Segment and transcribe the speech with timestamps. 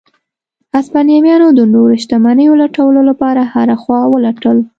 [0.75, 4.57] هسپانویانو د نورو شتمنیو لټولو لپاره هره خوا ولټل.